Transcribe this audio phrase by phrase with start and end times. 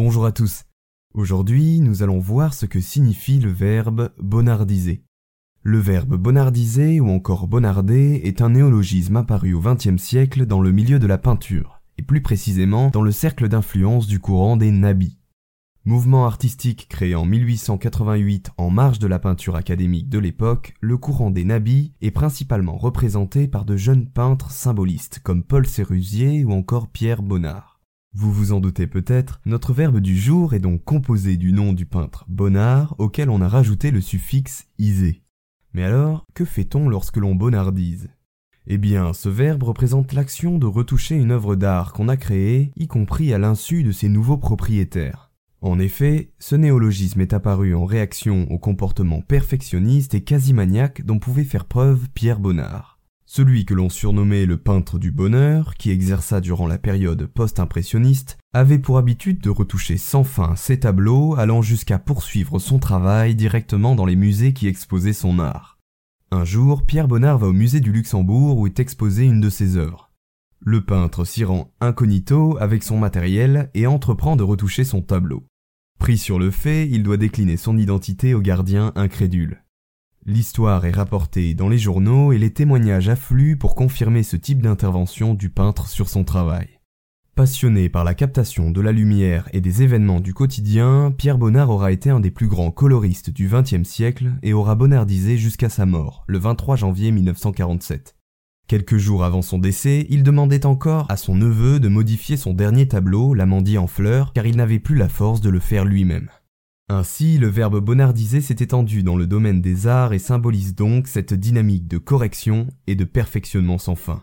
[0.00, 0.62] Bonjour à tous.
[1.12, 5.02] Aujourd'hui, nous allons voir ce que signifie le verbe bonardiser.
[5.64, 10.70] Le verbe bonardiser ou encore bonarder est un néologisme apparu au XXe siècle dans le
[10.70, 15.18] milieu de la peinture, et plus précisément dans le cercle d'influence du courant des nabis.
[15.84, 21.32] Mouvement artistique créé en 1888 en marge de la peinture académique de l'époque, le courant
[21.32, 26.86] des nabis est principalement représenté par de jeunes peintres symbolistes comme Paul Sérusier ou encore
[26.86, 27.77] Pierre Bonnard.
[28.20, 31.86] Vous vous en doutez peut-être, notre verbe du jour est donc composé du nom du
[31.86, 35.22] peintre Bonnard auquel on a rajouté le suffixe isé.
[35.72, 38.08] Mais alors, que fait-on lorsque l'on bonnardise?
[38.66, 42.88] Eh bien, ce verbe représente l'action de retoucher une œuvre d'art qu'on a créée, y
[42.88, 45.30] compris à l'insu de ses nouveaux propriétaires.
[45.60, 51.20] En effet, ce néologisme est apparu en réaction au comportement perfectionniste et quasi maniaque dont
[51.20, 52.97] pouvait faire preuve Pierre Bonnard.
[53.30, 58.78] Celui que l'on surnommait le peintre du bonheur, qui exerça durant la période post-impressionniste, avait
[58.78, 64.06] pour habitude de retoucher sans fin ses tableaux, allant jusqu'à poursuivre son travail directement dans
[64.06, 65.78] les musées qui exposaient son art.
[66.30, 69.76] Un jour, Pierre Bonnard va au musée du Luxembourg où est exposée une de ses
[69.76, 70.10] œuvres.
[70.60, 75.44] Le peintre s'y rend incognito avec son matériel et entreprend de retoucher son tableau.
[75.98, 79.62] Pris sur le fait, il doit décliner son identité au gardien incrédule.
[80.28, 85.32] L'histoire est rapportée dans les journaux et les témoignages affluent pour confirmer ce type d'intervention
[85.32, 86.68] du peintre sur son travail.
[87.34, 91.92] Passionné par la captation de la lumière et des événements du quotidien, Pierre Bonnard aura
[91.92, 96.24] été un des plus grands coloristes du XXe siècle et aura bonnardisé jusqu'à sa mort,
[96.26, 98.14] le 23 janvier 1947.
[98.66, 102.86] Quelques jours avant son décès, il demandait encore à son neveu de modifier son dernier
[102.86, 106.28] tableau, l'amandie en fleurs, car il n'avait plus la force de le faire lui-même.
[106.90, 111.34] Ainsi, le verbe bonardiser s'est étendu dans le domaine des arts et symbolise donc cette
[111.34, 114.22] dynamique de correction et de perfectionnement sans fin.